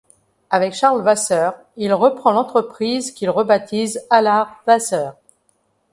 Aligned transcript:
Avec 0.49 0.73
Charles 0.73 1.03
Vasseur, 1.03 1.53
il 1.77 1.93
reprend 1.93 2.31
l'entreprise 2.31 3.11
qu'ils 3.11 3.29
rebaptisent 3.29 4.03
Allard-Vasseur. 4.09 5.13